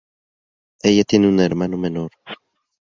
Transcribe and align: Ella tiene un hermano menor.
Ella 0.81 1.03
tiene 1.03 1.27
un 1.27 1.39
hermano 1.39 1.77
menor. 1.77 2.09